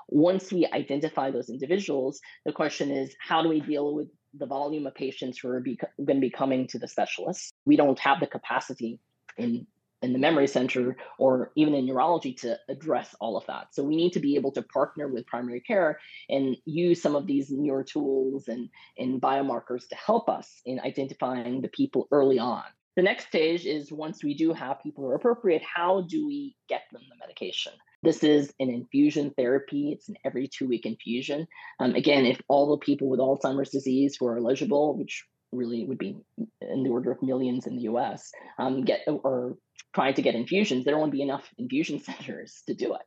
Once 0.08 0.52
we 0.52 0.66
identify 0.72 1.30
those 1.30 1.50
individuals, 1.50 2.20
the 2.44 2.52
question 2.52 2.90
is 2.90 3.14
how 3.20 3.42
do 3.42 3.48
we 3.48 3.60
deal 3.60 3.94
with 3.94 4.08
the 4.38 4.46
volume 4.46 4.86
of 4.86 4.94
patients 4.94 5.38
who 5.38 5.48
are 5.48 5.60
going 5.60 5.76
to 6.06 6.20
be 6.20 6.30
coming 6.30 6.66
to 6.68 6.78
the 6.78 6.88
specialists? 6.88 7.52
We 7.64 7.76
don't 7.76 7.98
have 7.98 8.20
the 8.20 8.26
capacity 8.26 9.00
in 9.36 9.66
in 10.02 10.12
the 10.12 10.18
memory 10.18 10.46
center 10.46 10.96
or 11.18 11.52
even 11.56 11.74
in 11.74 11.86
neurology 11.86 12.32
to 12.32 12.58
address 12.68 13.14
all 13.20 13.36
of 13.36 13.46
that. 13.46 13.74
So 13.74 13.82
we 13.82 13.96
need 13.96 14.12
to 14.12 14.20
be 14.20 14.36
able 14.36 14.52
to 14.52 14.62
partner 14.62 15.08
with 15.08 15.26
primary 15.26 15.60
care 15.60 15.98
and 16.28 16.56
use 16.64 17.00
some 17.00 17.16
of 17.16 17.26
these 17.26 17.50
newer 17.50 17.82
tools 17.82 18.48
and, 18.48 18.68
and 18.98 19.20
biomarkers 19.20 19.88
to 19.88 19.96
help 19.96 20.28
us 20.28 20.60
in 20.66 20.80
identifying 20.80 21.62
the 21.62 21.68
people 21.68 22.08
early 22.12 22.38
on. 22.38 22.62
The 22.96 23.02
next 23.02 23.26
stage 23.26 23.66
is 23.66 23.92
once 23.92 24.22
we 24.22 24.34
do 24.34 24.52
have 24.52 24.82
people 24.82 25.04
who 25.04 25.10
are 25.10 25.16
appropriate, 25.16 25.62
how 25.62 26.06
do 26.08 26.26
we 26.26 26.56
get 26.68 26.82
them 26.92 27.02
the 27.08 27.16
medication? 27.16 27.72
This 28.06 28.22
is 28.22 28.54
an 28.60 28.70
infusion 28.70 29.32
therapy. 29.36 29.90
It's 29.90 30.08
an 30.08 30.14
every 30.24 30.46
two 30.46 30.68
week 30.68 30.86
infusion. 30.86 31.48
Um, 31.80 31.96
again, 31.96 32.24
if 32.24 32.40
all 32.46 32.70
the 32.70 32.76
people 32.76 33.08
with 33.08 33.18
Alzheimer's 33.18 33.70
disease 33.70 34.16
who 34.16 34.28
are 34.28 34.38
eligible, 34.38 34.96
which 34.96 35.24
really 35.50 35.84
would 35.84 35.98
be 35.98 36.16
in 36.60 36.84
the 36.84 36.90
order 36.90 37.10
of 37.10 37.20
millions 37.20 37.66
in 37.66 37.74
the 37.74 37.82
US, 37.82 38.30
um, 38.60 38.84
get 38.84 39.00
or 39.08 39.56
trying 39.92 40.14
to 40.14 40.22
get 40.22 40.36
infusions, 40.36 40.84
there 40.84 40.96
won't 40.96 41.10
be 41.10 41.20
enough 41.20 41.52
infusion 41.58 41.98
centers 42.08 42.62
to 42.68 42.74
do 42.74 42.94
it. 42.94 43.02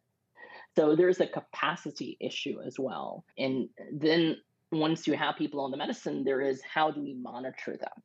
So 0.76 0.98
there's 0.98 1.22
a 1.22 1.28
capacity 1.28 2.18
issue 2.20 2.58
as 2.68 2.76
well. 2.78 3.24
And 3.38 3.70
then 3.94 4.36
once 4.70 5.08
you 5.08 5.14
have 5.14 5.38
people 5.38 5.62
on 5.62 5.72
the 5.72 5.78
medicine, 5.78 6.26
there 6.26 6.42
is 6.42 6.62
how 6.62 6.92
do 6.92 7.02
we 7.02 7.14
monitor 7.14 7.78
them? 7.78 8.04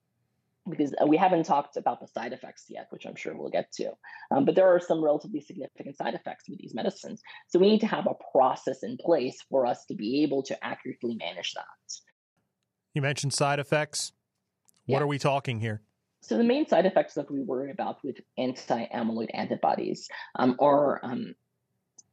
Because 0.68 0.94
we 1.06 1.18
haven't 1.18 1.44
talked 1.44 1.76
about 1.76 2.00
the 2.00 2.06
side 2.06 2.32
effects 2.32 2.64
yet, 2.68 2.86
which 2.90 3.04
I'm 3.04 3.16
sure 3.16 3.36
we'll 3.36 3.50
get 3.50 3.70
to. 3.72 3.92
Um, 4.30 4.46
but 4.46 4.54
there 4.54 4.74
are 4.74 4.80
some 4.80 5.04
relatively 5.04 5.42
significant 5.42 5.96
side 5.96 6.14
effects 6.14 6.48
with 6.48 6.58
these 6.58 6.74
medicines. 6.74 7.20
So 7.48 7.58
we 7.58 7.70
need 7.70 7.80
to 7.80 7.86
have 7.86 8.06
a 8.06 8.14
process 8.32 8.82
in 8.82 8.96
place 8.96 9.36
for 9.50 9.66
us 9.66 9.84
to 9.86 9.94
be 9.94 10.22
able 10.22 10.42
to 10.44 10.64
accurately 10.64 11.16
manage 11.16 11.52
that. 11.52 11.64
You 12.94 13.02
mentioned 13.02 13.34
side 13.34 13.58
effects. 13.58 14.12
What 14.86 14.98
yeah. 14.98 15.02
are 15.02 15.06
we 15.06 15.18
talking 15.18 15.60
here? 15.60 15.82
So 16.22 16.38
the 16.38 16.44
main 16.44 16.66
side 16.66 16.86
effects 16.86 17.12
that 17.14 17.30
we 17.30 17.40
worry 17.40 17.70
about 17.70 18.02
with 18.02 18.16
anti-amyloid 18.38 19.28
antibodies 19.34 20.08
um, 20.36 20.56
are 20.58 21.04
um, 21.04 21.34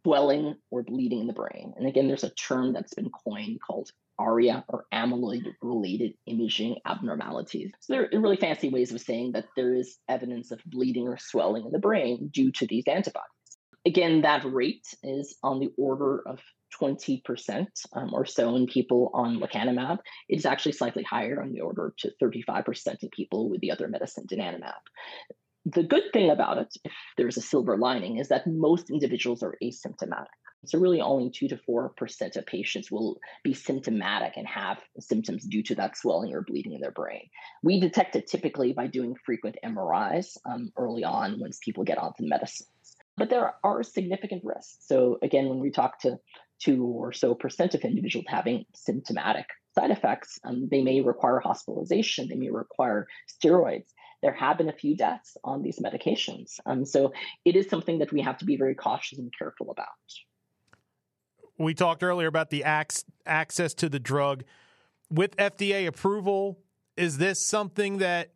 swelling 0.04 0.56
or 0.70 0.84
bleeding 0.84 1.22
in 1.22 1.28
the 1.28 1.34
brain. 1.34 1.74
And 1.78 1.88
again, 1.88 2.08
there's 2.08 2.26
a 2.26 2.32
term 2.32 2.74
that's 2.74 2.94
been 2.94 3.10
coined 3.10 3.60
called 3.66 3.92
ARIA 4.22 4.64
or 4.68 4.86
amyloid-related 4.94 6.14
imaging 6.28 6.78
abnormalities. 6.86 7.72
So 7.80 7.94
they're 7.94 8.10
really 8.22 8.38
fancy 8.38 8.70
ways 8.70 8.92
of 8.92 9.02
saying 9.02 9.32
that 9.34 9.46
there 9.56 9.74
is 9.74 9.98
evidence 10.08 10.52
of 10.52 10.62
bleeding 10.66 11.08
or 11.08 11.18
swelling 11.18 11.66
in 11.66 11.72
the 11.72 11.80
brain 11.80 12.30
due 12.32 12.52
to 12.54 12.68
these 12.68 12.86
antibodies. 12.88 13.28
Again, 13.86 14.22
that 14.22 14.46
rate 14.46 14.86
is 15.02 15.36
on 15.42 15.60
the 15.60 15.72
order 15.76 16.22
of 16.28 16.40
20% 16.80 17.68
um, 17.94 18.14
or 18.14 18.26
so 18.26 18.56
in 18.56 18.68
people 18.68 19.12
on 19.14 19.40
lecanemab. 19.40 19.98
It's 20.30 20.46
actually 20.46 20.74
slightly 20.74 21.04
higher 21.04 21.42
on 21.42 21.52
the 21.52 21.62
order 21.62 21.94
to 22.00 22.12
35% 22.22 23.04
in 23.04 23.10
people 23.10 23.50
with 23.50 23.62
the 23.62 23.72
other 23.72 23.88
medicine, 23.88 24.26
donanemab. 24.32 24.74
The 25.66 25.84
good 25.84 26.04
thing 26.12 26.30
about 26.30 26.58
it, 26.58 26.76
if 26.84 26.94
there's 27.18 27.38
a 27.38 27.42
silver 27.42 27.78
lining, 27.78 28.18
is 28.18 28.30
that 28.30 28.48
most 28.48 28.90
individuals 28.90 29.44
are 29.44 29.56
asymptomatic. 29.64 30.26
So, 30.66 30.80
really, 30.80 31.02
only 31.02 31.32
2 31.32 31.48
to 31.50 31.60
4% 31.68 32.36
of 32.36 32.46
patients 32.46 32.92
will 32.92 33.18
be 33.44 33.54
symptomatic 33.54 34.38
and 34.38 34.48
have 34.48 34.80
symptoms 35.00 35.44
due 35.46 35.64
to 35.64 35.76
that 35.76 35.98
swelling 35.98 36.34
or 36.34 36.42
bleeding 36.42 36.74
in 36.74 36.82
their 36.82 36.92
brain. 36.92 37.30
We 37.64 37.80
detect 37.80 38.16
it 38.16 38.28
typically 38.28 38.74
by 38.74 38.88
doing 38.88 39.16
frequent 39.26 39.58
MRIs 39.66 40.38
um, 40.46 40.72
early 40.78 41.04
on 41.04 41.40
once 41.40 41.60
people 41.64 41.84
get 41.84 41.98
onto 41.98 42.28
medicines. 42.28 42.70
But 43.18 43.30
there 43.30 43.56
are 43.64 43.84
significant 43.84 44.44
risks. 44.44 44.78
So, 44.82 45.18
again, 45.24 45.50
when 45.50 45.60
we 45.60 45.72
talk 45.72 46.00
to 46.02 46.18
two 46.62 46.86
or 46.86 47.12
so 47.12 47.34
percent 47.34 47.74
of 47.74 47.82
individuals 47.82 48.26
having 48.28 48.66
symptomatic 48.76 49.48
side 49.74 49.92
effects. 49.92 50.40
Um, 50.44 50.68
they 50.70 50.82
may 50.82 51.02
require 51.02 51.40
hospitalization, 51.40 52.28
they 52.30 52.36
may 52.36 52.52
require 52.52 53.08
steroids. 53.28 53.88
There 54.22 54.34
have 54.34 54.58
been 54.58 54.70
a 54.70 54.74
few 54.74 54.96
deaths 54.96 55.36
on 55.44 55.64
these 55.64 55.80
medications. 55.80 56.60
Um, 56.66 56.86
so 56.86 57.14
it 57.44 57.56
is 57.56 57.70
something 57.70 58.00
that 58.00 58.12
we 58.12 58.22
have 58.22 58.38
to 58.40 58.46
be 58.46 58.56
very 58.56 58.76
cautious 58.76 59.18
and 59.18 59.32
careful 59.38 59.72
about. 59.72 59.88
We 61.58 61.74
talked 61.74 62.04
earlier 62.04 62.28
about 62.28 62.50
the 62.50 62.64
access 62.64 63.74
to 63.76 63.90
the 63.90 64.00
drug. 64.00 64.44
With 65.10 65.36
FDA 65.38 65.88
approval, 65.88 66.60
is 66.98 67.18
this 67.18 67.46
something 67.46 67.98
that 68.00 68.32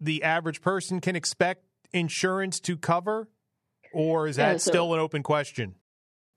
the 0.00 0.22
average 0.22 0.60
person 0.60 1.00
can 1.00 1.16
expect 1.16 1.64
insurance 1.92 2.60
to 2.60 2.76
cover? 2.76 3.28
Or 3.92 4.26
is 4.26 4.36
that 4.36 4.52
yeah, 4.52 4.56
so, 4.56 4.70
still 4.70 4.94
an 4.94 5.00
open 5.00 5.22
question? 5.22 5.74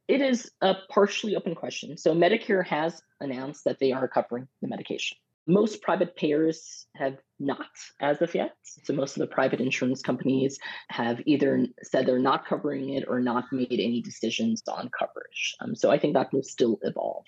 It 0.07 0.21
is 0.21 0.51
a 0.61 0.75
partially 0.89 1.35
open 1.35 1.55
question. 1.55 1.97
So 1.97 2.13
Medicare 2.13 2.65
has 2.67 3.01
announced 3.19 3.63
that 3.65 3.79
they 3.79 3.91
are 3.91 4.07
covering 4.07 4.47
the 4.61 4.67
medication. 4.67 5.17
Most 5.47 5.81
private 5.81 6.15
payers 6.15 6.85
have 6.95 7.17
not 7.39 7.67
as 7.99 8.21
of 8.21 8.33
yet. 8.33 8.55
So 8.63 8.93
most 8.93 9.17
of 9.17 9.21
the 9.21 9.33
private 9.33 9.59
insurance 9.59 10.01
companies 10.01 10.59
have 10.89 11.21
either 11.25 11.65
said 11.83 12.05
they're 12.05 12.19
not 12.19 12.45
covering 12.45 12.89
it 12.89 13.05
or 13.07 13.19
not 13.19 13.45
made 13.51 13.71
any 13.71 14.01
decisions 14.01 14.63
on 14.67 14.89
coverage. 14.97 15.55
Um, 15.59 15.75
so 15.75 15.91
I 15.91 15.99
think 15.99 16.13
that 16.13 16.31
will 16.31 16.43
still 16.43 16.79
evolve. 16.83 17.25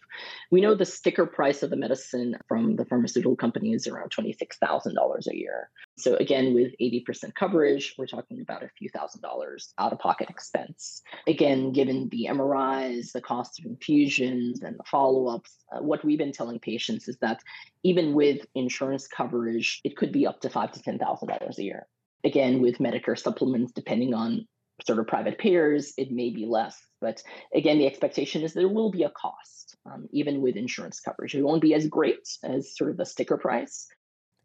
We 0.52 0.62
know 0.62 0.76
the 0.76 0.86
sticker 0.86 1.26
price 1.26 1.64
of 1.64 1.70
the 1.70 1.76
medicine 1.76 2.38
from 2.48 2.76
the 2.76 2.86
pharmaceutical 2.86 3.36
company 3.36 3.74
is 3.74 3.88
around 3.88 4.12
$26,000 4.12 5.28
a 5.28 5.38
year. 5.38 5.70
So 5.98 6.16
again, 6.16 6.54
with 6.54 6.74
80% 6.82 7.36
coverage, 7.36 7.96
we're 7.98 8.08
talking 8.08 8.42
about 8.42 8.64
a 8.64 8.70
few 8.78 8.90
thousand 8.90 9.22
dollars 9.22 9.74
out 9.78 9.92
of 9.92 10.00
pocket 10.00 10.30
expense. 10.30 11.02
Again, 11.28 11.74
given 11.74 12.08
the 12.10 12.28
MRIs, 12.30 13.12
the 13.12 13.22
cost 13.22 13.60
of 13.60 13.66
infusions, 13.66 14.62
and 14.62 14.78
the 14.78 14.84
follow 14.84 15.28
ups, 15.28 15.58
uh, 15.72 15.82
what 15.82 16.06
we've 16.06 16.18
been 16.18 16.32
telling 16.32 16.60
patients 16.60 17.08
is 17.08 17.18
that 17.18 17.42
even 17.84 18.14
with 18.14 18.46
insurance 18.56 19.08
coverage, 19.08 19.82
it 19.84 19.97
could 19.98 20.12
be 20.12 20.25
up 20.25 20.39
to 20.42 20.50
five 20.50 20.72
to 20.74 20.82
ten 20.82 20.98
thousand 20.98 21.27
dollars 21.27 21.60
a 21.60 21.63
year. 21.63 21.88
Again, 22.24 22.62
with 22.62 22.77
Medicare 22.77 23.20
supplements, 23.20 23.72
depending 23.74 24.13
on 24.13 24.48
sort 24.86 25.00
of 25.00 25.08
private 25.08 25.38
payers, 25.38 25.94
it 25.98 26.12
may 26.12 26.30
be 26.30 26.46
less. 26.46 26.77
But 27.01 27.22
again, 27.54 27.80
the 27.80 27.88
expectation 27.88 28.44
is 28.44 28.54
there 28.54 28.68
will 28.68 28.92
be 28.92 29.04
a 29.04 29.10
cost, 29.10 29.75
um, 29.86 30.08
even 30.12 30.42
with 30.42 30.56
insurance 30.56 31.00
coverage. 31.00 31.36
It 31.36 31.44
won't 31.44 31.62
be 31.62 31.74
as 31.74 31.88
great 31.88 32.27
as 32.44 32.75
sort 32.75 32.92
of 32.92 32.98
the 32.98 33.06
sticker 33.06 33.38
price. 33.38 33.88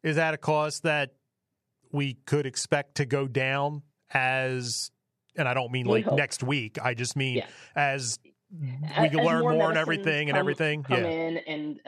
Is 0.02 0.16
that 0.16 0.34
a 0.34 0.38
cost 0.38 0.82
that 0.82 1.10
we 1.92 2.14
could 2.26 2.46
expect 2.46 2.96
to 2.96 3.06
go 3.06 3.26
down 3.26 3.82
as, 4.12 4.90
and 5.36 5.48
I 5.48 5.54
don't 5.54 5.70
mean 5.70 5.86
we 5.86 5.98
like 5.98 6.04
hope. 6.06 6.18
next 6.18 6.42
week. 6.42 6.78
I 6.82 6.94
just 6.94 7.16
mean 7.16 7.36
yeah. 7.36 7.46
as 7.76 8.18
we 8.60 8.78
as 8.84 9.14
learn 9.14 9.42
more, 9.42 9.52
more 9.52 9.68
and 9.68 9.78
everything 9.78 10.28
come, 10.28 10.30
and 10.30 10.38
everything. 10.38 10.82
Come 10.82 11.04
yeah. 11.04 11.10
in 11.10 11.38
and 11.38 11.80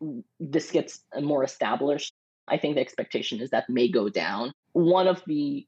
um, 0.00 0.24
this 0.40 0.70
gets 0.70 1.00
more 1.20 1.44
established. 1.44 2.14
I 2.48 2.58
think 2.58 2.74
the 2.74 2.80
expectation 2.80 3.40
is 3.40 3.50
that 3.50 3.70
may 3.70 3.88
go 3.88 4.08
down. 4.08 4.52
One 4.72 5.06
of 5.06 5.22
the 5.26 5.66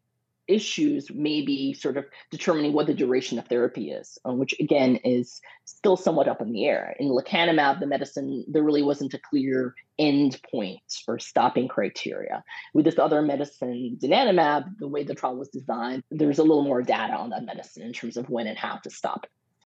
issues 0.48 1.10
may 1.10 1.42
be 1.42 1.74
sort 1.74 1.96
of 1.96 2.04
determining 2.30 2.72
what 2.72 2.86
the 2.86 2.94
duration 2.94 3.38
of 3.38 3.46
therapy 3.46 3.90
is, 3.90 4.18
uh, 4.28 4.32
which 4.32 4.54
again 4.60 4.96
is 4.96 5.40
still 5.64 5.96
somewhat 5.96 6.28
up 6.28 6.40
in 6.40 6.52
the 6.52 6.66
air. 6.66 6.94
In 6.98 7.08
lecanemab, 7.08 7.80
the 7.80 7.86
medicine, 7.86 8.44
there 8.48 8.62
really 8.62 8.82
wasn't 8.82 9.14
a 9.14 9.18
clear 9.18 9.74
end 9.98 10.40
point 10.50 10.80
or 11.08 11.18
stopping 11.18 11.68
criteria. 11.68 12.44
With 12.74 12.84
this 12.84 12.98
other 12.98 13.22
medicine, 13.22 13.98
donanemab, 14.00 14.78
the 14.78 14.88
way 14.88 15.04
the 15.04 15.14
trial 15.14 15.36
was 15.36 15.48
designed, 15.48 16.04
there's 16.10 16.38
a 16.38 16.44
little 16.44 16.64
more 16.64 16.82
data 16.82 17.14
on 17.14 17.30
that 17.30 17.44
medicine 17.44 17.82
in 17.82 17.92
terms 17.92 18.16
of 18.16 18.30
when 18.30 18.46
and 18.46 18.58
how 18.58 18.76
to 18.76 18.90
stop. 18.90 19.26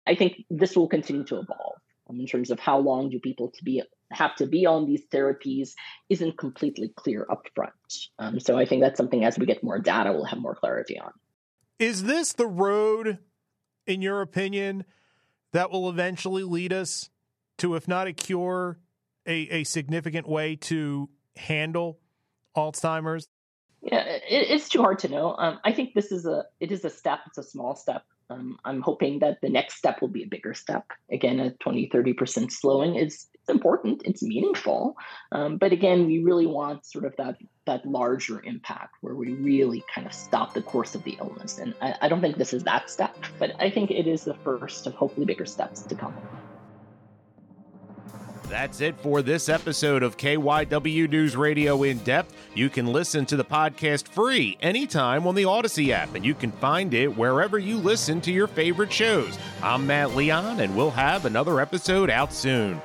I 0.07 0.15
think 0.15 0.45
this 0.51 0.77
will 0.77 0.89
continue 0.89 1.25
to 1.25 1.41
evolve 1.41 1.81
um, 2.09 2.21
in 2.21 2.27
terms 2.27 2.51
of 2.51 2.61
how 2.61 2.79
long 2.79 3.11
do 3.11 3.19
people 3.19 3.51
to 3.51 3.65
be 3.65 3.83
have 4.13 4.37
to 4.37 4.47
be 4.47 4.67
on 4.67 4.87
these 4.87 5.03
therapies 5.13 5.71
isn't 6.09 6.39
completely 6.39 6.93
clear 6.97 7.27
upfront. 7.31 7.71
Um, 8.19 8.41
so 8.41 8.57
I 8.57 8.65
think 8.65 8.83
that's 8.83 8.97
something 8.97 9.25
as 9.25 9.39
we 9.39 9.47
get 9.47 9.65
more 9.65 9.79
data, 9.79 10.13
we'll 10.13 10.25
have 10.25 10.39
more 10.39 10.55
clarity 10.55 10.99
on. 10.99 11.13
Is 11.79 12.05
this 12.05 12.33
the 12.33 12.47
road, 12.47 13.19
in 13.87 14.03
your 14.03 14.23
opinion, 14.23 14.85
that 15.53 15.71
will 15.71 15.89
eventually 15.89 16.43
lead 16.43 16.73
us 16.73 17.11
to, 17.59 17.75
if 17.75 17.89
not 17.89 18.07
a 18.07 18.13
cure, 18.13 18.79
a, 19.27 19.49
a 19.49 19.65
significant 19.65 20.29
way 20.29 20.57
to 20.57 21.09
handle 21.37 21.99
Alzheimer's? 22.57 23.29
Yeah, 23.83 24.05
it, 24.05 24.23
it's 24.29 24.69
too 24.69 24.81
hard 24.81 24.99
to 25.01 25.09
know. 25.09 25.37
Um, 25.37 25.59
I 25.65 25.73
think 25.73 25.95
this 25.95 26.11
is 26.13 26.27
a 26.27 26.45
it 26.61 26.73
is 26.73 26.85
a 26.85 26.91
step. 26.91 27.21
It's 27.27 27.39
a 27.39 27.43
small 27.43 27.77
step. 27.77 28.03
Um, 28.29 28.59
I'm 28.65 28.81
hoping 28.81 29.21
that 29.21 29.39
the 29.41 29.49
next 29.49 29.77
step 29.77 30.01
will 30.01 30.09
be 30.09 30.25
a 30.25 30.29
bigger 30.29 30.55
step. 30.55 30.85
Again, 31.13 31.39
a 31.39 31.53
20, 31.53 31.91
30% 31.95 32.51
slowing 32.51 32.97
is 32.97 33.29
it's 33.47 33.55
important, 33.55 34.03
it's 34.05 34.25
meaningful. 34.25 34.97
Um, 35.31 35.57
but 35.57 35.71
again, 35.71 36.07
we 36.07 36.19
really 36.19 36.47
want 36.47 36.85
sort 36.85 37.05
of 37.05 37.15
that 37.17 37.37
that 37.65 37.87
larger 37.87 38.43
impact 38.45 38.97
where 39.03 39.15
we 39.15 39.35
really 39.35 39.85
kind 39.93 40.07
of 40.07 40.13
stop 40.13 40.53
the 40.53 40.63
course 40.63 40.97
of 40.97 41.05
the 41.05 41.17
illness. 41.21 41.59
And 41.59 41.73
I, 41.81 41.95
I 42.03 42.09
don't 42.09 42.21
think 42.21 42.39
this 42.39 42.53
is 42.53 42.65
that 42.65 42.91
step, 42.91 43.17
but 43.39 43.53
I 43.61 43.71
think 43.71 43.91
it 43.93 44.09
is 44.09 44.25
the 44.25 44.35
first 44.35 44.87
of 44.87 44.95
hopefully 44.95 45.27
bigger 45.27 45.47
steps 45.47 45.83
to 45.83 45.95
come. 45.95 46.15
That's 48.49 48.81
it 48.81 48.97
for 49.01 49.23
this 49.23 49.49
episode 49.49 50.05
of 50.05 50.17
KYW 50.17 51.09
News 51.11 51.37
Radio 51.37 51.83
In 51.83 51.99
Depth. 51.99 52.33
You 52.55 52.69
can 52.69 52.87
listen 52.87 53.27
to 53.27 53.37
the 53.37 53.45
podcast 53.45 54.09
free 54.09 54.57
anytime 54.61 55.27
on 55.27 55.35
the 55.35 55.43
Audacy 55.45 55.91
app, 55.91 56.15
and 56.15 56.25
you 56.25 56.35
can 56.35 56.53
find 56.53 56.95
it 56.95 57.17
wherever 57.17 57.59
you 57.59 57.77
listen 57.77 58.21
to 58.23 58.33
your 58.33 58.47
favorite 58.47 58.93
shows. 58.93 59.37
I'm 59.63 59.87
Matt 59.87 60.15
Leon, 60.15 60.61
and 60.61 60.77
we'll 60.77 60.91
have 60.91 61.27
another 61.27 61.61
episode 61.61 62.09
out 62.09 62.33
soon. 62.33 62.81